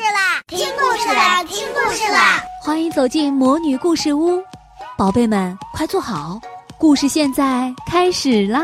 [0.00, 0.42] 事啦！
[0.46, 1.44] 听故事啦！
[1.44, 2.42] 听故事啦！
[2.62, 4.42] 欢迎走进魔女故事屋，
[4.96, 6.40] 宝贝们快坐好，
[6.78, 8.60] 故事现在开始啦！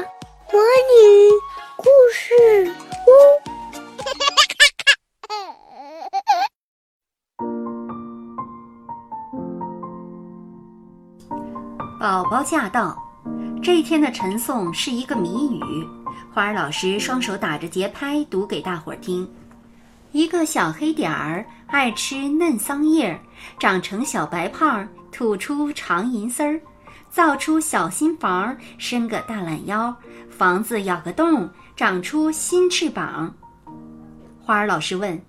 [0.51, 1.31] 魔女
[1.77, 2.75] 故事
[3.07, 3.11] 屋，
[12.01, 12.97] 宝宝驾到。
[13.63, 15.61] 这一天的晨诵是一个谜语，
[16.33, 19.29] 花儿老师双手打着节拍读给大伙儿听。
[20.17, 23.21] 一个小黑点儿爱吃嫩桑叶，
[23.59, 26.59] 长成小白胖，吐出长银丝儿，
[27.11, 29.95] 造出小新房，伸个大懒腰，
[30.31, 33.31] 房子咬个洞，长出新翅膀。
[34.41, 35.21] 花儿老师问：“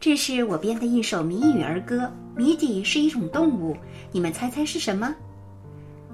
[0.00, 3.76] 这是我编的一首谜语儿歌，谜底是一种动物，
[4.10, 5.14] 你们猜猜是什么？”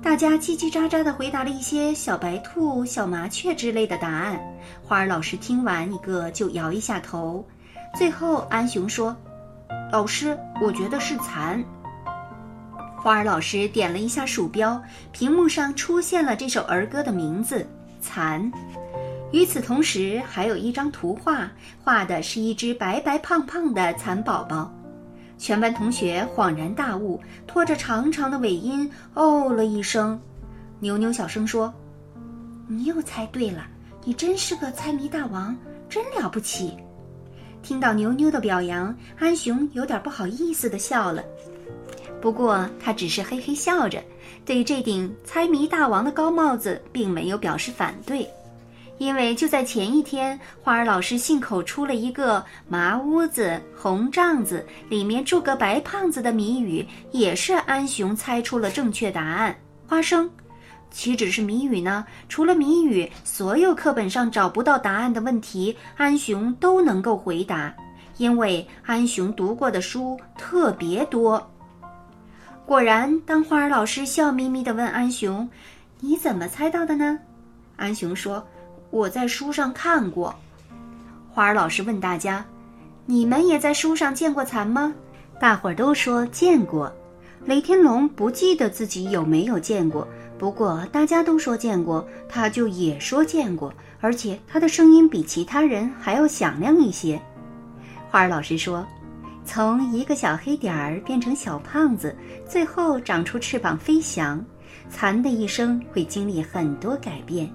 [0.03, 4.41] 大家叽叽喳喳地回答了一些小白兔、小麻雀之类的答案。
[4.83, 7.47] 花儿老师听完一个就摇一下头。
[7.97, 9.15] 最后，安雄说
[9.93, 11.63] ：“老师，我觉得是蚕。”
[12.97, 17.59] 花儿老师点了一下鼠标，屏幕上出现了这首儿歌的名字
[18.01, 18.53] 《蚕》。
[19.33, 21.51] 与此同时，还有一张图画，
[21.83, 24.73] 画的是一只白白胖胖的蚕宝宝。
[25.39, 30.21] 全班同学恍然大悟，拖着长长的尾音哦了一声。
[30.79, 31.73] 牛牛小声说
[32.69, 33.67] ：“你又猜对了，
[34.05, 35.57] 你真是个猜谜大王，
[35.89, 36.77] 真了不起。”
[37.63, 41.23] 听到牛牛的表扬，安雄有点不好意思的笑了。
[42.21, 44.03] 不过他只是嘿嘿笑着，
[44.45, 48.29] 对这顶猜谜大王的高帽子并没有表示反对。
[48.99, 59.57] 因为就在前一天，花儿老师信口出了一个“麻屋子红帐子里面住个白胖子”的谜语，也是安雄猜出了正确答案。
[59.87, 60.31] 花生，
[60.91, 62.05] 岂止是谜语呢？
[62.29, 67.75] 除了谜语，所有课本上找不到答案的问题，安雄都能够回答，
[68.17, 71.51] 因为安雄读过的书特别多。
[72.67, 75.49] 果然，当花儿老师笑眯眯地问安雄
[76.01, 77.19] ：“你怎么猜到的呢？”
[77.77, 78.47] 安雄说。
[78.93, 80.35] 我在书上看过，
[81.31, 82.45] 花儿老师问大家
[83.07, 84.93] ：“你们也在书上见过蚕吗？”
[85.39, 86.93] 大伙儿都说见过。
[87.45, 90.09] 雷天龙不记得自己有没有见过，
[90.41, 93.71] 不过大家都说见过，他就也说见过，
[94.01, 97.21] 而且他的声音比其他人还要响亮一些。
[98.09, 98.87] 花儿老师说
[99.45, 102.17] ：“从一个小黑点儿变成小胖子，
[102.49, 104.43] 最后长出翅膀飞翔，
[104.89, 107.47] 蚕的一生会经历很多改变。”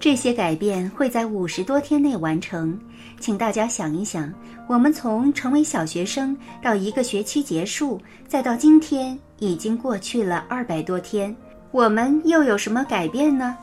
[0.00, 2.78] 这些改变会在五十多天内完成，
[3.20, 4.32] 请大家想一想，
[4.66, 11.34] 我们从成为小学生到一个学期结束，再到今天，已经过去了二百多天，
[11.70, 13.56] 我们又有什么改变呢？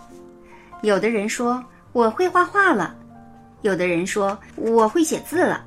[0.82, 2.96] 有的人说我会画画了，
[3.62, 5.64] 有的人说我会写字了，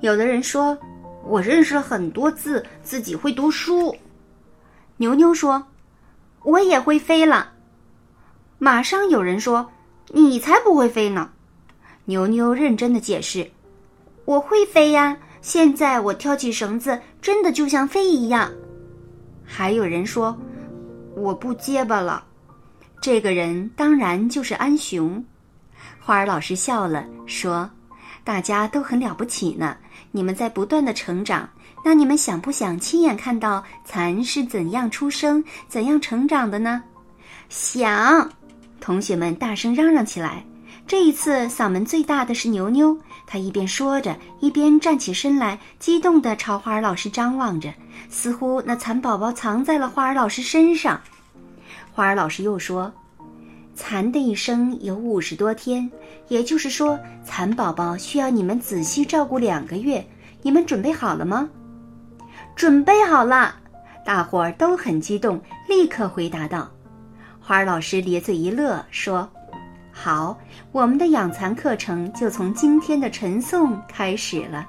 [0.00, 0.76] 有的人说
[1.24, 3.94] 我认识了很多字，自己会读书。
[4.96, 5.66] 牛牛说
[6.42, 7.52] 我也会飞了。
[8.58, 9.70] 马上有人说。
[10.12, 11.30] 你才不会飞呢！
[12.04, 13.50] 牛牛认真的解释
[14.26, 18.52] ：“我会飞呀，现在我挑起绳子，真的就像飞一样。”
[19.44, 20.36] 还有人说
[21.16, 22.24] ：“我不结巴了。”
[23.00, 25.24] 这个人当然就是安雄。
[26.00, 27.70] 花儿老师笑了，说
[28.24, 29.76] ：“大家都很了不起呢，
[30.10, 31.48] 你们在不断的成长。
[31.84, 36.82] 那你们想不想亲眼看到蚕是怎样出生、怎样成长的呢？”
[37.48, 38.30] 想。
[38.80, 40.44] 同学们大声嚷嚷起来。
[40.86, 42.96] 这一次嗓门最大的是牛牛，
[43.26, 47.72] 他一边说着，一边站起身来，激动地朝花儿老师张望着，
[48.10, 51.00] 似乎那蚕宝宝藏在了花儿老师身上。
[51.90, 52.92] 花儿老师又说
[53.74, 55.90] ：“蚕的一生有五十多天，
[56.28, 60.04] 也就是说，蚕宝宝需要你们仔细照顾两个月。
[60.42, 61.48] 你们准备好了吗
[62.54, 63.54] ？”“准备好了！”
[64.04, 66.70] 大伙儿都很激动，立刻回答道。
[67.40, 69.26] 花儿老师咧嘴一乐，说
[69.96, 70.36] ：“好，
[70.72, 74.68] 我们的养蚕课程就从今天的晨诵开始了。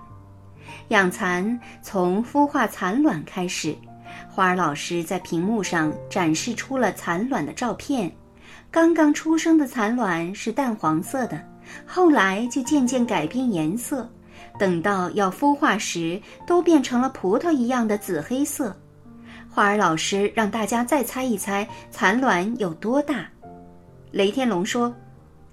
[0.89, 3.75] 养蚕从孵化蚕卵开始。
[4.29, 8.09] 花儿老师在屏幕上展示出了蚕卵的照片。
[8.69, 11.41] 刚刚出生的蚕卵是淡黄色的，
[11.85, 14.07] 后来就渐渐改变颜色，
[14.59, 18.75] 等到要孵化时，都变成了葡萄一样的紫黑色。”
[19.49, 23.25] 花儿老师让大家再猜一猜蚕卵有多大。
[24.11, 24.93] 雷天龙说：“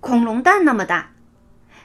[0.02, 1.08] 恐龙蛋那么大。”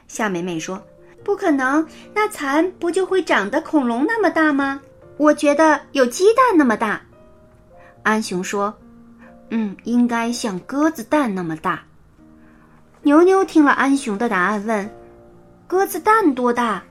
[0.09, 0.81] 夏美美说
[1.23, 4.81] ：“不可能，那蚕不就会长得恐龙那么大吗？”
[5.17, 7.01] 我觉得有鸡蛋那么大。
[8.03, 8.75] 安雄说
[9.51, 11.83] ：“嗯，应该像鸽子蛋那么大。”
[13.03, 14.89] 牛牛听了安雄的答案，问
[15.67, 16.83] ：“鸽子蛋多大？”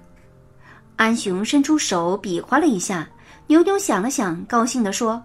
[0.96, 3.08] 安雄伸出手比划了一下，
[3.46, 5.22] 牛牛想了想，高兴地说：“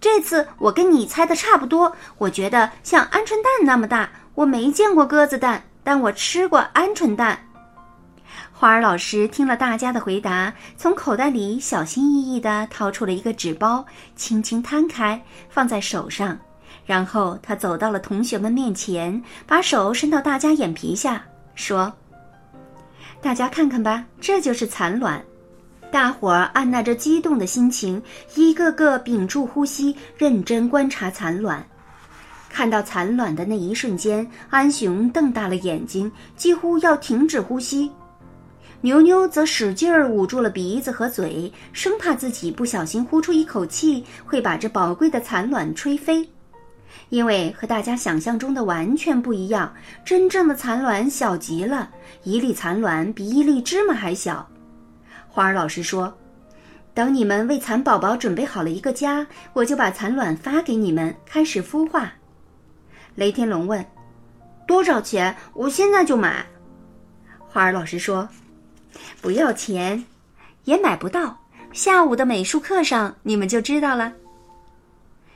[0.00, 4.10] 这次我跟你猜的差不多，我觉得像鹌鹑蛋那么大。
[4.34, 7.38] 我没见过鸽子蛋，但我吃过鹌鹑蛋。”
[8.52, 13.84] 花儿老师听了大家的回答，从口袋里小心翼翼地掏出了一个纸包，
[14.14, 15.20] 轻轻摊开，
[15.50, 16.38] 放在手上，
[16.86, 21.24] 然后他走到了同学们面前，把手伸到大家眼皮下，
[21.56, 21.92] 说。
[23.20, 25.20] 大家看看吧，这就是蚕卵。
[25.90, 28.00] 大伙儿按捺着激动的心情，
[28.36, 31.64] 一个个屏住呼吸，认真观察蚕卵。
[32.52, 37.90] 看到蚕卵的那一瞬间，安雄瞪大了眼睛，几乎要停止呼吸。
[38.82, 46.28] 牛牛则使劲儿捂住了鼻子和嘴，生怕自己不小心呼出一口气，会把这宝贵的蚕卵吹飞。
[47.08, 49.72] 因为和大家想象中的完全不一样，
[50.04, 51.88] 真正的蚕卵小极了，
[52.22, 54.46] 一粒蚕卵比一粒芝麻还小。
[55.26, 56.12] 花儿老师说
[56.92, 62.12] ：“等你们为蚕宝宝准备好了一个家，我就把蚕卵发给你们，开始孵化。”
[63.14, 63.84] 雷天龙问
[64.66, 65.36] ：“多少钱？
[65.52, 66.46] 我现在就买。”
[67.48, 68.28] 花儿老师说
[69.20, 70.04] ：“不要钱，
[70.64, 71.38] 也买不到。
[71.72, 74.12] 下午的美术课上你们就知道了。”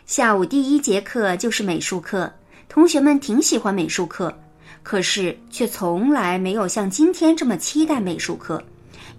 [0.07, 2.33] 下午第一节课就是美术课，
[2.69, 4.33] 同学们挺喜欢美术课，
[4.83, 8.63] 可是却从来没有像今天这么期待美术课，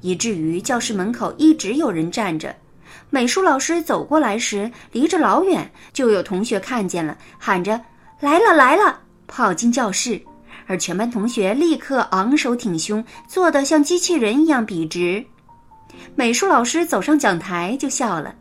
[0.01, 2.55] 以至于教室门口一直有人站着。
[3.09, 7.79] 美术老师走过来时，离着老远，就有同学看见了，喊着
[8.19, 10.21] “来了来了”，跑进教室，
[10.65, 15.25] 而全班同学立刻昂首挺胸，坐得像机器人一样笔直。
[16.15, 18.33] 美术老师走上讲台就笑了：“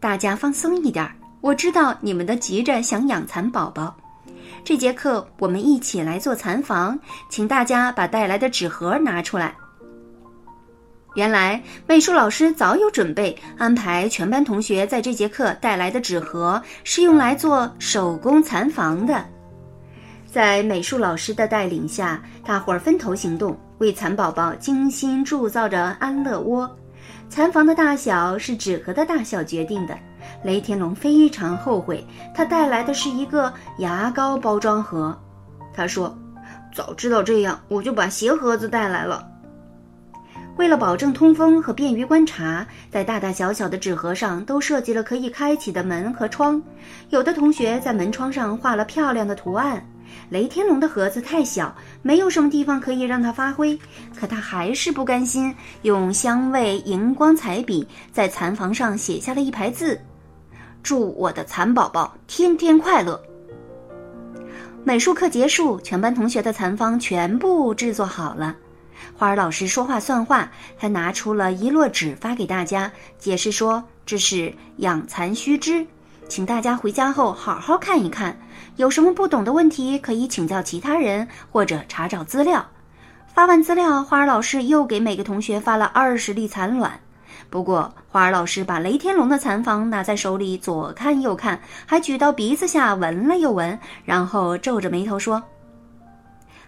[0.00, 1.10] 大家放松一点。”
[1.40, 3.96] 我知道你们都急着想养蚕宝宝，
[4.64, 6.98] 这节课我们一起来做蚕房，
[7.30, 9.54] 请大家把带来的纸盒拿出来。
[11.14, 19.24] 原来美术老师早有准备，安排全班同学在这节课带来的纸盒是用来做手工蚕房的。
[20.30, 26.70] 在美术老师的带领下，大伙儿分头行动，为蚕宝宝精心铸造着安乐窝。
[27.30, 29.98] 蚕房的大小是纸盒的大小决定的。
[30.44, 35.18] 雷天龙非常后悔，他带来的是一个牙膏包装盒。
[35.72, 36.16] 他说
[36.74, 39.26] ：“早知道这样，我就把鞋盒子带来了。”
[40.58, 46.60] 为了保证通风和便于观察，在大大小小的纸盒上都设计了可以开启的门和窗。
[47.10, 49.80] 有的同学在门窗上画了漂亮的图案。
[50.30, 51.72] 雷天龙的盒子太小，
[52.02, 53.78] 没有什么地方可以让他发挥，
[54.18, 59.96] 可他还是不甘心，用香味荧光彩笔在蚕房上写下了一排字。
[60.82, 63.20] 祝我的蚕宝宝天天快乐。
[64.82, 68.56] 美术课结束，全班同学的蚕房全部制作好了。
[69.16, 75.86] 花儿老师说话算话，他拿出了一摞纸发给大家，解释说这是养蚕须知，
[76.28, 78.38] 请大家回家后好好看一看，
[78.76, 82.64] 有什么不懂的问题可以请教其他人或者查找资料。
[83.34, 86.98] 发完资料，花儿老师又给每个同学发了二十粒蚕卵。
[87.50, 95.42] 不过，花儿老师把雷天龙的蚕房拿在手里，左看右看，还举到鼻子下闻了又闻，然后皱着眉头说：“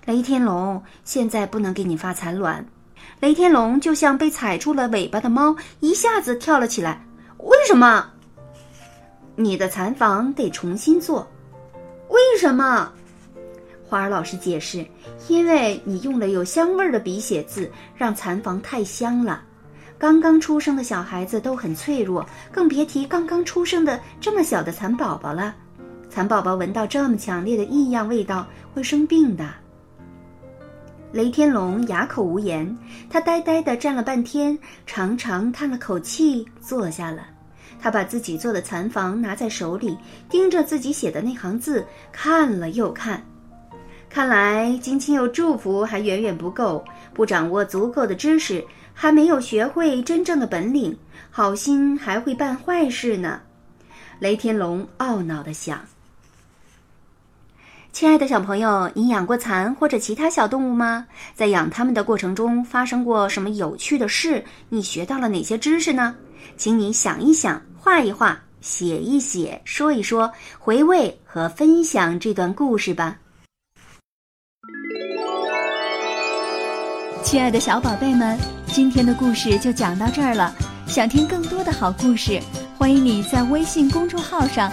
[0.05, 2.65] 雷天龙，现在不能给你发蚕卵。”
[3.21, 7.05] 雷天龙就像被踩住了尾巴的猫，一下子跳了起来。
[7.39, 8.07] 为什么？
[9.37, 11.27] 你的蚕房得重新做。
[12.09, 12.91] 为什么？
[13.87, 14.87] 花儿老师解释
[15.29, 19.43] ：“因为你用了有香味儿的笔写字，让蚕房太香了。”
[19.99, 25.55] 刚刚出生的小孩子都很脆弱，更别提刚刚出生的这么小的蚕宝宝了。
[26.09, 29.49] 蚕宝宝闻到这么强烈的异样味道会生病的。
[31.13, 32.77] 雷天龙哑口无言，
[33.09, 37.27] 他呆呆地站了半天，长长叹了口气，坐下了。
[37.81, 39.97] 他把自己做的蚕房拿在手里，
[40.29, 43.21] 盯着自己写的那行字，看了又看。
[44.09, 48.65] 看来金亲友祝福还远远不够，不掌握足够的知识。
[48.93, 50.95] 还没有学会真正的本领，
[51.31, 53.41] 好心还会办坏事呢。
[54.19, 55.81] 雷天龙懊恼地想。
[58.01, 61.07] 亲爱的小朋友，你养过蚕或者其他小动物吗？
[61.35, 64.43] 在养它们的过程中发生过什么有趣的事？
[64.71, 66.17] 你学到了哪些知识呢？
[66.57, 73.19] 请你想一想，画一画，写一写，说一说，回味和分享这段故事吧。
[77.23, 78.39] 亲爱的小宝贝们，
[78.69, 80.55] 今天的故事就讲到这儿了。
[80.87, 82.41] 想听更多的好故事，
[82.79, 84.73] 欢迎你在微信公众号上